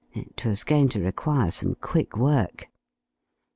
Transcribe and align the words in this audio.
It 0.15 0.43
was 0.45 0.63
going 0.63 0.89
to 0.97 0.99
require 1.03 1.51
some 1.51 1.75
quick 1.75 2.17
work. 2.17 2.69